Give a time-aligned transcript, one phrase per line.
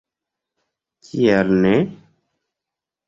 [1.09, 1.75] Kial ne?!